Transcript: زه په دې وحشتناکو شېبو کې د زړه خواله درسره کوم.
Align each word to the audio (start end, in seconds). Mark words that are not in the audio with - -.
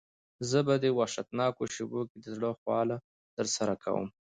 زه 0.49 0.59
په 0.67 0.73
دې 0.83 0.89
وحشتناکو 0.97 1.63
شېبو 1.73 2.01
کې 2.09 2.17
د 2.21 2.25
زړه 2.35 2.49
خواله 2.59 2.97
درسره 3.37 3.73
کوم. 3.83 4.07